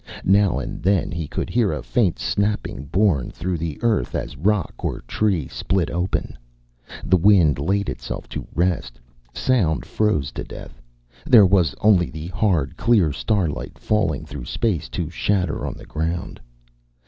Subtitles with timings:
[0.25, 4.73] Now and then he could hear a faint snapping borne through the earth as rock
[4.79, 6.39] or tree split open.
[7.05, 8.99] The wind laid itself to rest,
[9.35, 10.81] sound froze to death,
[11.27, 16.41] there was only the hard clear starlight falling through space to shatter on the ground.